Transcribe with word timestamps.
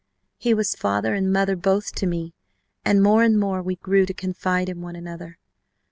"He 0.39 0.55
was 0.55 0.73
father 0.73 1.13
and 1.13 1.31
mother 1.31 1.55
both 1.55 1.93
to 1.93 2.07
me. 2.07 2.33
And 2.83 3.03
more 3.03 3.21
and 3.21 3.39
more 3.39 3.61
we 3.61 3.75
grew 3.75 4.07
to 4.07 4.15
confide 4.15 4.67
in 4.67 4.81
one 4.81 4.95
another. 4.95 5.37